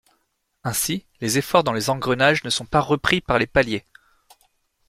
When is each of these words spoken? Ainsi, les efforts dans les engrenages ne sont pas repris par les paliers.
Ainsi, 0.63 1.05
les 1.19 1.37
efforts 1.37 1.63
dans 1.63 1.73
les 1.73 1.91
engrenages 1.91 2.43
ne 2.43 2.49
sont 2.49 2.65
pas 2.65 2.81
repris 2.81 3.21
par 3.21 3.37
les 3.37 3.45
paliers. 3.45 3.85